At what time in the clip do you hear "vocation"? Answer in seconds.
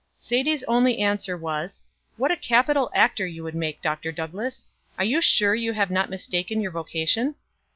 6.71-7.35